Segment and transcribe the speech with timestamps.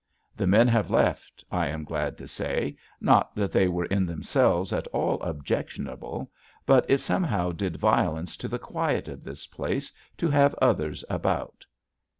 [0.35, 4.73] The men have left, I am glad to say, not that they were in themselves
[4.73, 6.31] at all objectionable,
[6.65, 11.67] but it somehow did violence to the quiet of this place to have others about.